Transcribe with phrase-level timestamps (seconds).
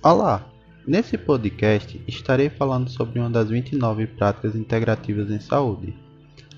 [0.00, 0.46] Olá!
[0.86, 5.92] Nesse podcast estarei falando sobre uma das 29 práticas integrativas em saúde,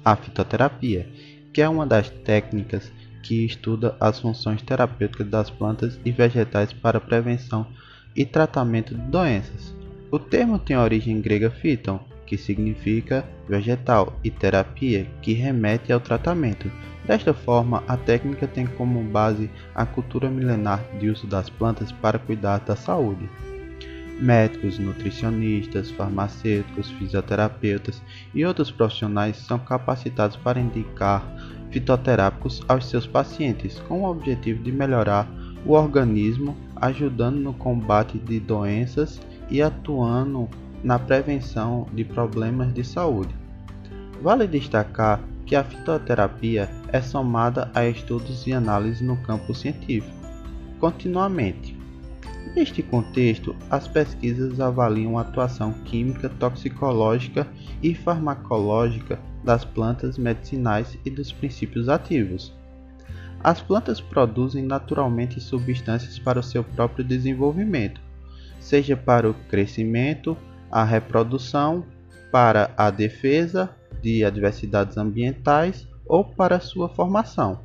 [0.04, 1.10] a fitoterapia,
[1.50, 2.92] que é uma das técnicas
[3.22, 7.66] que estuda as funções terapêuticas das plantas e vegetais para prevenção
[8.14, 9.74] e tratamento de doenças.
[10.10, 11.98] O termo tem origem grega phyton,
[12.30, 16.70] que significa vegetal, e terapia, que remete ao tratamento.
[17.04, 22.20] Desta forma, a técnica tem como base a cultura milenar de uso das plantas para
[22.20, 23.28] cuidar da saúde.
[24.20, 28.00] Médicos, nutricionistas, farmacêuticos, fisioterapeutas
[28.32, 31.26] e outros profissionais são capacitados para indicar
[31.72, 35.28] fitoterápicos aos seus pacientes com o objetivo de melhorar
[35.66, 39.20] o organismo, ajudando no combate de doenças
[39.50, 40.48] e atuando
[40.82, 43.34] na prevenção de problemas de saúde.
[44.22, 50.14] Vale destacar que a fitoterapia é somada a estudos e análises no campo científico,
[50.78, 51.76] continuamente.
[52.54, 57.46] Neste contexto, as pesquisas avaliam a atuação química, toxicológica
[57.82, 62.52] e farmacológica das plantas medicinais e dos princípios ativos.
[63.42, 68.00] As plantas produzem naturalmente substâncias para o seu próprio desenvolvimento,
[68.58, 70.36] seja para o crescimento,
[70.70, 71.84] a reprodução,
[72.30, 77.60] para a defesa de adversidades ambientais ou para sua formação.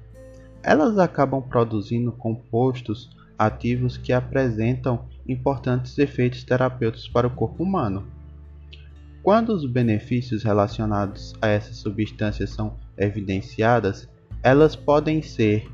[0.64, 8.06] Elas acabam produzindo compostos ativos que apresentam importantes efeitos terapêuticos para o corpo humano.
[9.22, 14.08] Quando os benefícios relacionados a essas substâncias são evidenciadas,
[14.44, 15.68] elas podem ser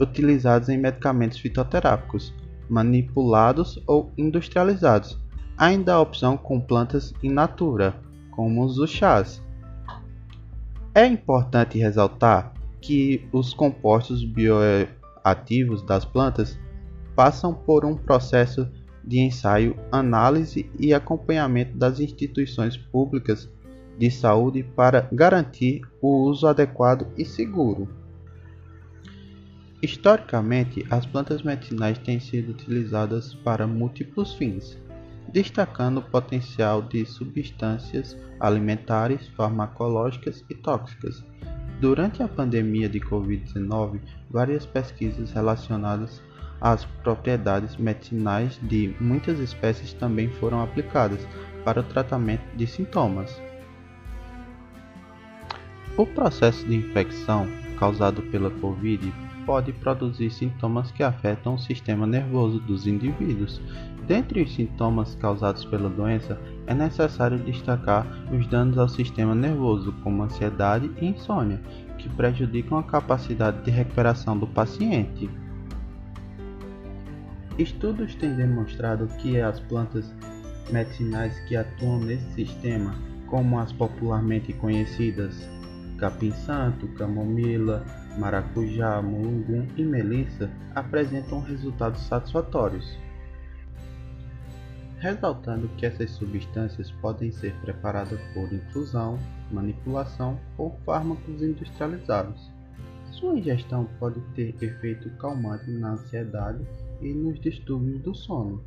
[0.00, 2.34] utilizadas em medicamentos fitoterápicos,
[2.68, 5.18] manipulados ou industrializados,
[5.58, 7.94] Ainda há opção com plantas in natura,
[8.30, 9.42] como os chás.
[10.94, 16.58] É importante ressaltar que os compostos bioativos das plantas
[17.14, 18.68] passam por um processo
[19.02, 23.48] de ensaio, análise e acompanhamento das instituições públicas
[23.98, 27.88] de saúde para garantir o uso adequado e seguro.
[29.82, 34.78] Historicamente, as plantas medicinais têm sido utilizadas para múltiplos fins,
[35.32, 41.24] destacando o potencial de substâncias alimentares, farmacológicas e tóxicas.
[41.80, 44.00] Durante a pandemia de Covid-19,
[44.30, 46.22] várias pesquisas relacionadas
[46.60, 51.20] às propriedades medicinais de muitas espécies também foram aplicadas
[51.64, 53.40] para o tratamento de sintomas.
[55.96, 57.46] O processo de infecção
[57.78, 59.12] causado pela Covid
[59.46, 63.62] pode produzir sintomas que afetam o sistema nervoso dos indivíduos,
[64.06, 70.22] Dentre os sintomas causados pela doença, é necessário destacar os danos ao sistema nervoso, como
[70.22, 71.60] ansiedade e insônia,
[71.98, 75.28] que prejudicam a capacidade de recuperação do paciente.
[77.58, 80.14] Estudos têm demonstrado que as plantas
[80.70, 82.94] medicinais que atuam nesse sistema,
[83.26, 85.48] como as popularmente conhecidas
[85.98, 87.84] capim-santo, camomila,
[88.18, 93.06] maracujá, mulungum e melissa, apresentam resultados satisfatórios
[94.98, 99.18] ressaltando que essas substâncias podem ser preparadas por infusão,
[99.52, 102.50] manipulação ou fármacos industrializados.
[103.12, 106.66] Sua ingestão pode ter efeito calmante na ansiedade
[107.00, 108.62] e nos distúrbios do sono.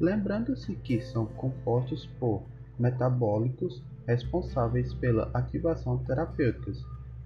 [0.00, 2.42] Lembrando-se que são compostos por
[2.78, 6.72] metabólicos responsáveis pela ativação terapêutica,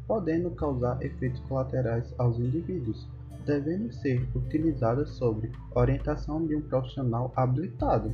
[0.06, 3.08] podendo causar efeitos colaterais aos indivíduos,
[3.46, 8.12] devendo ser utilizadas sob orientação de um profissional habilitado.